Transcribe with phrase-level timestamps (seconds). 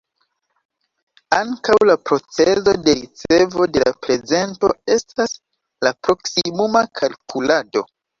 [1.39, 5.35] Ankaŭ la procezo de ricevo de la prezento estas
[5.89, 7.85] la "proksimuma kalkulado".